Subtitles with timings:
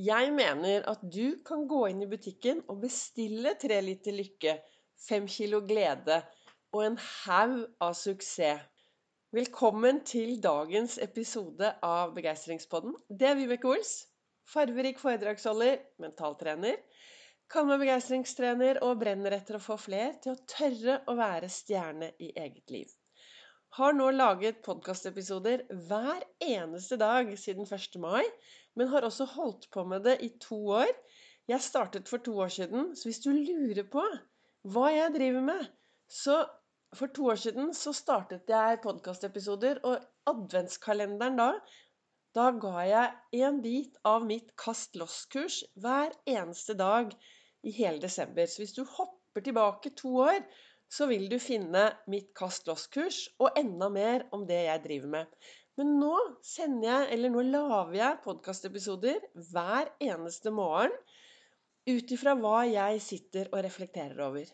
[0.00, 4.54] Jeg mener at du kan gå inn i butikken og bestille tre liter lykke,
[4.96, 6.16] fem kilo glede
[6.72, 8.62] og en haug av suksess.
[9.36, 12.96] Velkommen til dagens episode av Begeistringspodden.
[13.10, 13.92] Det er Vibeke Ols.
[14.48, 16.80] Farverik foredragsholder, mentaltrener.
[17.52, 22.14] Kall meg begeistringstrener og brenner etter å få fler til å tørre å være stjerne
[22.24, 22.99] i eget liv
[23.78, 27.98] har nå laget podkastepisoder hver eneste dag siden 1.
[28.02, 28.24] mai,
[28.74, 30.90] men har også holdt på med det i to år.
[31.48, 34.02] Jeg startet for to år siden, så hvis du lurer på
[34.70, 35.68] hva jeg driver med,
[36.10, 36.42] så
[36.94, 41.52] for to år siden så startet jeg podkastepisoder, og adventskalenderen da
[42.34, 47.10] da ga jeg en bit av mitt Kast loss-kurs hver eneste dag
[47.66, 48.46] i hele desember.
[48.46, 50.38] Så hvis du hopper tilbake to år,
[50.90, 55.34] så vil du finne mitt Kast loss-kurs og enda mer om det jeg driver med.
[55.78, 59.20] Men nå sender jeg, eller nå lager jeg podkastepisoder
[59.52, 60.92] hver eneste morgen
[61.88, 64.50] ut ifra hva jeg sitter og reflekterer over.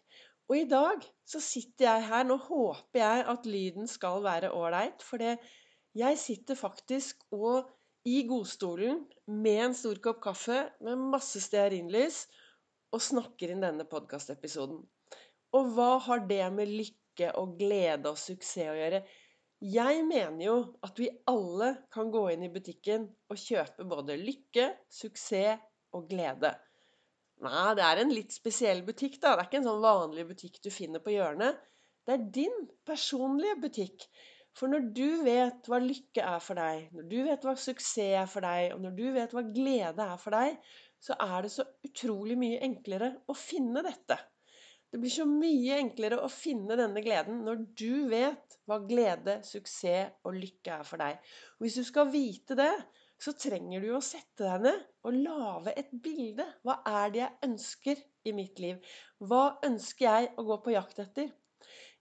[0.46, 5.02] Og i dag så sitter jeg her Nå håper jeg at lyden skal være ålreit,
[5.02, 7.66] for jeg sitter faktisk og
[8.06, 12.26] i godstolen med en stor kopp kaffe med masse stearinlys
[12.94, 14.84] og snakker inn denne podkastepisoden.
[15.56, 19.00] Og hva har det med lykke og glede og suksess å gjøre?
[19.64, 24.68] Jeg mener jo at vi alle kan gå inn i butikken og kjøpe både lykke,
[24.92, 25.62] suksess
[25.96, 26.52] og glede.
[27.44, 29.32] Nei, det er en litt spesiell butikk, da.
[29.32, 31.58] Det er ikke en sånn vanlig butikk du finner på hjørnet.
[32.06, 34.06] Det er din personlige butikk.
[34.56, 38.30] For når du vet hva lykke er for deg, når du vet hva suksess er
[38.30, 40.56] for deg, og når du vet hva glede er for deg,
[41.02, 44.16] så er det så utrolig mye enklere å finne dette.
[44.92, 50.14] Det blir så mye enklere å finne denne gleden når du vet hva glede, suksess
[50.26, 51.18] og lykke er for deg.
[51.58, 52.72] Og hvis du skal vite det,
[53.22, 56.46] så trenger du å sette deg ned og lage et bilde.
[56.66, 58.80] Hva er det jeg ønsker i mitt liv?
[59.18, 61.30] Hva ønsker jeg å gå på jakt etter?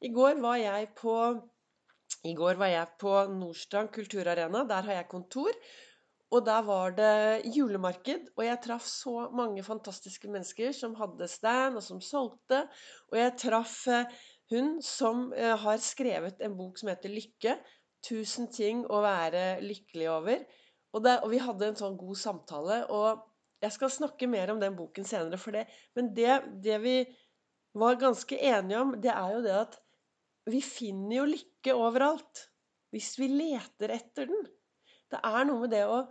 [0.05, 1.15] I går var jeg på,
[2.27, 4.65] i var jeg på Nordstrand kulturarena.
[4.69, 5.55] Der har jeg kontor.
[6.35, 11.77] Og der var det julemarked, og jeg traff så mange fantastiske mennesker som hadde stand,
[11.79, 12.65] og som solgte.
[13.13, 14.09] Og jeg traff eh,
[14.51, 17.55] hun som eh, har skrevet en bok som heter 'Lykke'.
[18.03, 20.43] 'Tusen ting å være lykkelig over'.
[20.93, 22.81] Og, det, og vi hadde en sånn god samtale.
[22.91, 23.23] Og
[23.63, 25.65] jeg skal snakke mer om den boken senere, for det.
[25.95, 26.97] Men det, det vi
[27.75, 29.79] var ganske enige om, det er jo det at
[30.51, 32.45] vi finner jo lykke overalt.
[32.93, 34.45] Hvis vi leter etter den.
[35.11, 36.03] Det er noe med det å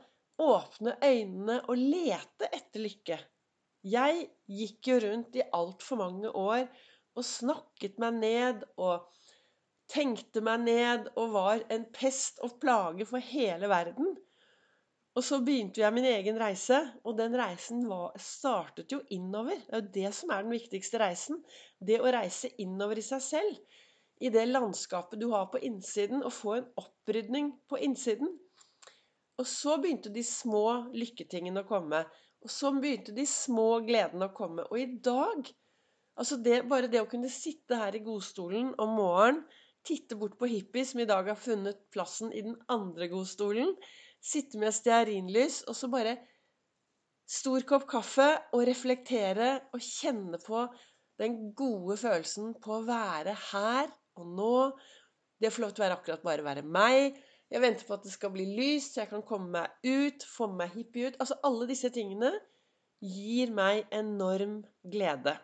[0.42, 3.18] åpne øynene og lete etter lykke.
[3.84, 6.64] Jeg gikk jo rundt i altfor mange år
[7.14, 9.04] og snakket meg ned og
[9.92, 14.14] tenkte meg ned og var en pest og plage for hele verden.
[15.14, 19.60] Og så begynte jeg min egen reise, og den reisen var, startet jo innover.
[19.60, 21.38] Det er jo det som er den viktigste reisen.
[21.78, 23.60] Det å reise innover i seg selv.
[24.18, 28.32] I det landskapet du har på innsiden, og få en opprydning på innsiden.
[29.40, 32.04] Og så begynte de små lykketingene å komme.
[32.44, 34.66] Og så begynte de små gledene å komme.
[34.70, 35.48] Og i dag
[36.20, 39.42] altså det, Bare det å kunne sitte her i godstolen om morgenen,
[39.84, 43.74] titte bort på hippie, som i dag har funnet plassen i den andre godstolen,
[44.24, 46.14] sitte med stearinlys og så bare
[47.28, 50.62] stor kopp kaffe og reflektere og kjenne på
[51.20, 54.56] den gode følelsen på å være her og nå.
[55.36, 57.20] Det å få lov til å være akkurat bare være meg.
[57.54, 60.48] Jeg venter på at det skal bli lyst, så jeg kan komme meg ut, få
[60.50, 61.18] meg hippie ut.
[61.22, 62.32] Altså alle disse tingene
[63.04, 64.56] gir meg enorm
[64.90, 65.36] glede.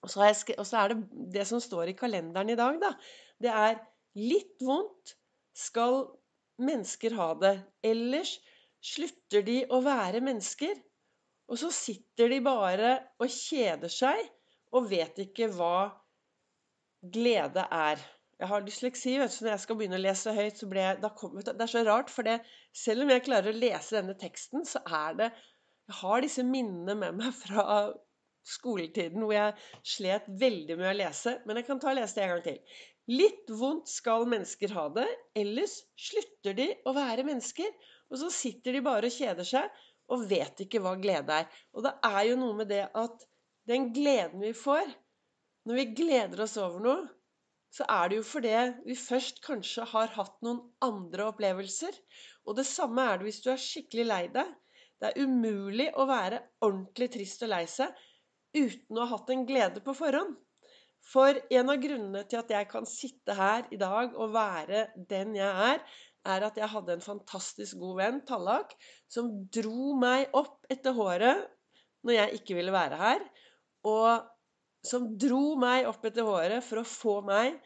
[0.00, 2.94] Og så, og så, er det det som står i kalenderen i dag, da.
[3.36, 3.82] Det er
[4.16, 5.12] litt vondt
[5.56, 6.06] skal
[6.60, 7.54] mennesker ha det.
[7.84, 8.38] Ellers
[8.80, 10.72] slutter de å være mennesker.
[11.50, 14.22] Og så sitter de bare og kjeder seg
[14.72, 15.90] og vet ikke hva
[17.02, 18.00] glede er.
[18.40, 20.86] Jeg har dysleksi, vet du, så når jeg skal begynne å lese høyt, så blir
[20.86, 22.38] jeg, kom, Det er så rart, for det,
[22.72, 25.28] selv om jeg klarer å lese denne teksten, så er det
[25.90, 27.64] Jeg har disse minnene med meg fra
[28.46, 29.56] skoletiden hvor jeg
[29.96, 31.34] slet veldig med å lese.
[31.44, 32.78] Men jeg kan ta og lese det en gang til.
[33.10, 35.06] Litt vondt skal mennesker ha det,
[35.42, 37.70] ellers slutter de å være mennesker.
[38.10, 41.50] Og så sitter de bare og kjeder seg og vet ikke hva glede er.
[41.74, 43.26] Og det er jo noe med det at
[43.70, 44.86] den gleden vi får
[45.68, 47.00] når vi gleder oss over noe,
[47.70, 48.54] så er det jo fordi
[48.86, 51.94] vi først kanskje har hatt noen andre opplevelser.
[52.48, 54.50] Og det samme er det hvis du er skikkelig lei deg.
[55.00, 57.94] Det er umulig å være ordentlig trist og lei seg
[58.56, 60.34] uten å ha hatt en glede på forhånd.
[61.10, 65.32] For en av grunnene til at jeg kan sitte her i dag og være den
[65.38, 65.80] jeg er,
[66.28, 68.74] er at jeg hadde en fantastisk god venn, Tallak,
[69.08, 71.46] som dro meg opp etter håret
[72.04, 73.24] når jeg ikke ville være her.
[73.88, 74.28] Og
[74.86, 77.58] som dro meg opp etter håret for å få meg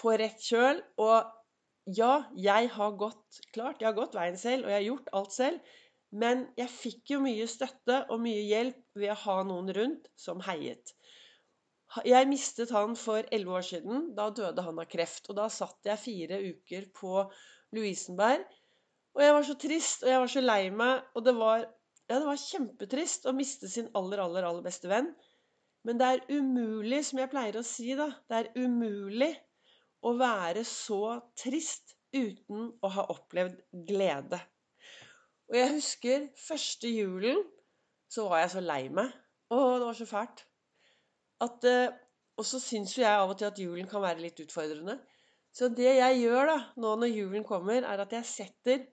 [0.00, 0.80] på rett kjøl.
[1.02, 5.12] Og ja, jeg har gått klart, jeg har gått veien selv, og jeg har gjort
[5.20, 5.74] alt selv.
[6.10, 10.40] Men jeg fikk jo mye støtte og mye hjelp ved å ha noen rundt som
[10.42, 10.94] heiet.
[12.06, 14.10] Jeg mistet han for elleve år siden.
[14.14, 15.26] Da døde han av kreft.
[15.30, 17.24] Og da satt jeg fire uker på
[17.74, 18.46] Lovisenberg.
[19.18, 21.06] Og jeg var så trist, og jeg var så lei meg.
[21.18, 21.64] Og det var,
[22.06, 25.10] ja, det var kjempetrist å miste sin aller, aller, aller beste venn.
[25.84, 29.32] Men det er umulig, som jeg pleier å si, da Det er umulig
[30.04, 34.40] å være så trist uten å ha opplevd glede.
[35.50, 37.42] Og jeg husker første julen,
[38.10, 39.10] så var jeg så lei meg.
[39.50, 40.44] Å, det var så fælt
[41.44, 41.98] at eh,
[42.40, 44.94] Og så syns jo jeg av og til at julen kan være litt utfordrende.
[45.52, 48.86] Så det jeg gjør da, nå når julen kommer, er at jeg setter,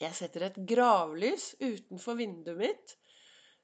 [0.00, 2.94] jeg setter et gravlys utenfor vinduet mitt.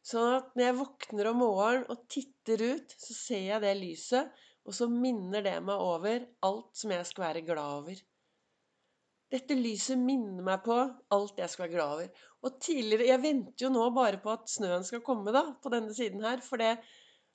[0.07, 4.31] Sånn at når jeg våkner om morgenen og titter ut, så ser jeg det lyset.
[4.69, 8.01] Og så minner det meg over alt som jeg skal være glad over.
[9.31, 10.77] Dette lyset minner meg på
[11.15, 12.25] alt jeg skal være glad over.
[12.47, 15.95] Og tidligere Jeg venter jo nå bare på at snøen skal komme, da, på denne
[15.95, 16.43] siden her.
[16.45, 16.73] For det,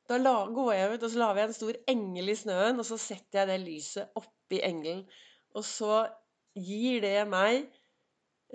[0.09, 2.99] da går jeg ut og så lager jeg en stor engel i snøen, og så
[3.01, 5.05] setter jeg det lyset oppi engelen.
[5.55, 6.03] Og så
[6.55, 7.69] gir det meg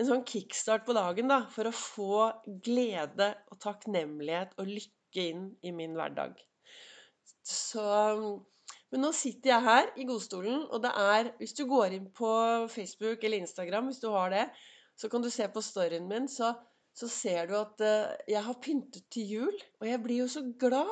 [0.00, 2.20] en sånn kickstart på dagen da, for å få
[2.64, 6.38] glede og takknemlighet og lykke inn i min hverdag.
[7.44, 7.84] Så
[8.90, 12.30] Men nå sitter jeg her i godstolen, og det er Hvis du går inn på
[12.72, 14.48] Facebook eller Instagram, hvis du har det,
[14.98, 16.54] så kan du se på storyen min, så,
[16.92, 19.60] så ser du at uh, jeg har pyntet til jul.
[19.80, 20.90] Og jeg blir jo så glad.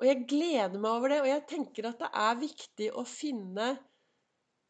[0.00, 3.68] Og jeg gleder meg over det, og jeg tenker at det er viktig å finne
[3.74, 3.84] eh,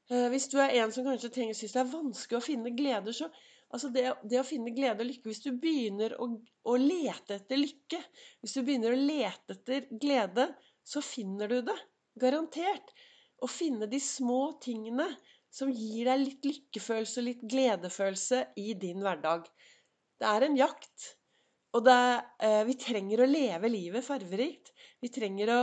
[0.07, 3.27] Hvis du er en som kanskje tenker, syns det er vanskelig å finne glede, så
[3.75, 6.29] altså det, det, å finne glede og lykke Hvis du begynner å,
[6.63, 7.99] å, lete etter lykke,
[8.43, 10.49] hvis du begynner å lete etter glede,
[10.87, 11.77] så finner du det.
[12.23, 12.95] Garantert.
[13.43, 15.09] Å finne de små tingene
[15.53, 19.51] som gir deg litt lykkefølelse og litt gledefølelse i din hverdag.
[20.17, 21.11] Det er en jakt.
[21.77, 21.99] Og det,
[22.47, 24.73] eh, vi trenger å leve livet farverikt.
[25.03, 25.61] Vi trenger å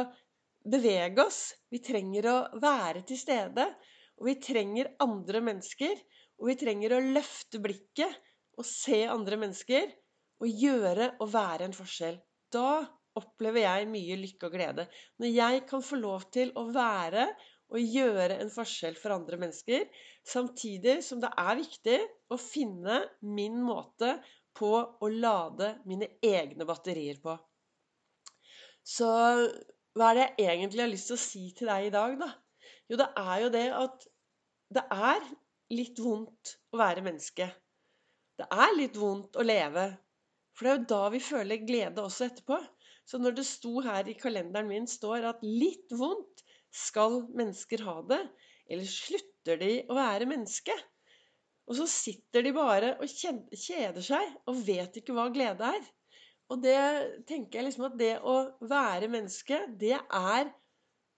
[0.70, 1.56] bevege oss.
[1.72, 3.72] Vi trenger å være til stede.
[4.22, 5.96] Og vi trenger andre mennesker.
[6.42, 8.20] Og vi trenger å løfte blikket
[8.60, 9.90] og se andre mennesker.
[10.44, 12.20] Og gjøre og være en forskjell.
[12.54, 12.84] Da
[13.18, 14.88] opplever jeg mye lykke og glede.
[15.22, 17.28] Når jeg kan få lov til å være
[17.74, 19.86] og gjøre en forskjell for andre mennesker,
[20.30, 21.98] samtidig som det er viktig
[22.34, 24.18] å finne min måte
[24.54, 27.34] på å lade mine egne batterier på.
[28.86, 29.10] Så
[29.98, 32.30] hva er det jeg egentlig har lyst til å si til deg i dag, da?
[32.92, 34.08] Jo, det er jo det at
[34.74, 35.28] det er
[35.74, 37.48] litt vondt å være menneske.
[38.40, 39.88] Det er litt vondt å leve.
[40.54, 42.60] For det er jo da vi føler glede også etterpå.
[43.06, 46.44] Så når det sto her i kalenderen min står at litt vondt
[46.74, 48.22] skal mennesker ha det,
[48.72, 50.76] eller slutter de å være menneske?
[51.70, 55.86] Og så sitter de bare og kjeder seg og vet ikke hva glede er.
[56.52, 56.80] Og det
[57.30, 58.36] tenker jeg liksom at det å
[58.68, 60.52] være menneske, det er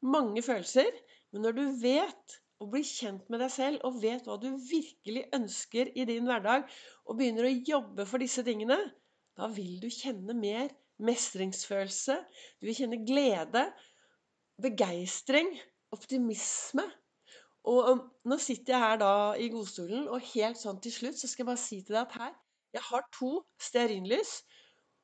[0.05, 0.91] mange følelser.
[1.35, 5.25] Men når du vet og blir kjent med deg selv og vet hva du virkelig
[5.35, 6.63] ønsker i din hverdag,
[7.03, 8.77] og begynner å jobbe for disse tingene,
[9.35, 10.69] da vil du kjenne mer
[11.03, 12.15] mestringsfølelse.
[12.63, 13.65] Du vil kjenne glede,
[14.63, 15.49] begeistring,
[15.91, 16.85] optimisme.
[17.67, 21.27] Og um, nå sitter jeg her da i godstolen, og helt sånn til slutt så
[21.27, 22.33] skal jeg bare si til deg at her
[22.75, 24.37] Jeg har to stearinlys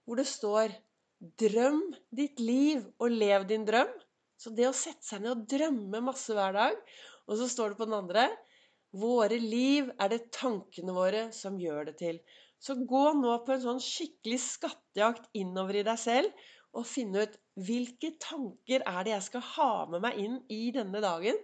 [0.06, 0.72] hvor det står
[1.40, 1.84] 'Drøm
[2.16, 3.92] ditt liv og lev din drøm'.
[4.42, 6.80] Så det å sette seg ned og drømme masse hver dag.
[7.30, 8.30] Og så står det på den andre
[8.92, 12.18] 'Våre liv er det tankene våre som gjør det til'.
[12.60, 17.38] Så gå nå på en sånn skikkelig skattejakt innover i deg selv og finne ut
[17.60, 21.40] hvilke tanker er det jeg skal ha med meg inn i denne dagen.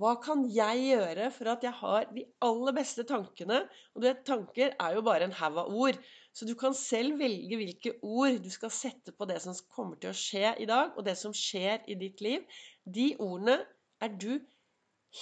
[0.00, 3.60] Hva kan jeg gjøre for at jeg har de aller beste tankene?
[3.94, 6.00] Og du vet, tanker er jo bare en haug av ord.
[6.34, 10.10] Så du kan selv velge hvilke ord du skal sette på det som kommer til
[10.10, 12.42] å skje i dag, og det som skjer i ditt liv.
[12.82, 13.60] De ordene
[14.02, 14.32] er du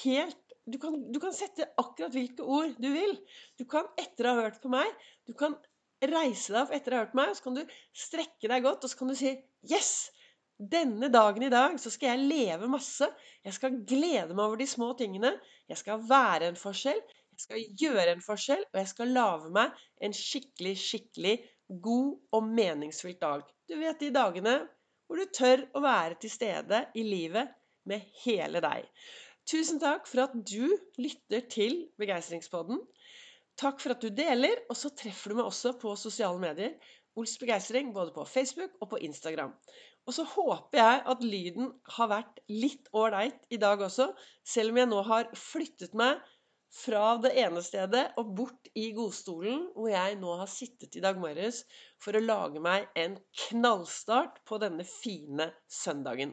[0.02, 0.38] helt
[0.70, 3.16] du kan, du kan sette akkurat hvilke ord du vil.
[3.58, 4.86] Du kan, etter å ha hørt på meg,
[5.26, 5.56] du kan
[6.10, 8.84] reise deg opp etter å ha hørt meg, og så kan du strekke deg godt,
[8.84, 9.36] og så kan du si
[9.70, 9.94] Yes!
[10.62, 13.08] Denne dagen i dag så skal jeg leve masse.
[13.42, 15.32] Jeg skal glede meg over de små tingene.
[15.70, 17.00] Jeg skal være en forskjell.
[17.32, 21.34] Jeg skal gjøre en forskjell, og jeg skal lage meg en skikkelig, skikkelig
[21.82, 23.42] god og meningsfylt dag.
[23.66, 24.54] Du vet de dagene
[25.06, 27.50] hvor du tør å være til stede i livet
[27.88, 28.86] med hele deg.
[29.48, 30.70] Tusen takk for at du
[31.02, 32.78] lytter til Begeistringspodden.
[33.60, 36.76] Takk for at du deler, og så treffer du meg også på sosiale medier.
[37.20, 39.52] Ols Begeistring både på Facebook og på Instagram.
[40.08, 44.08] Og så håper jeg at lyden har vært litt ålreit i dag også,
[44.42, 46.22] selv om jeg nå har flyttet meg
[46.72, 51.20] fra det ene stedet og bort i godstolen, hvor jeg nå har sittet i dag
[51.20, 51.62] morges
[52.02, 56.32] for å lage meg en knallstart på denne fine søndagen.